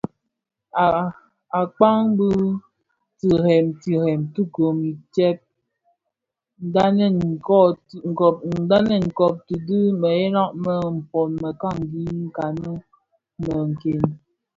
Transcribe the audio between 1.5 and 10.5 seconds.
Akpaň bi tirèè tirèè ti gom itsem, ndhanen kōti dhi mëghèla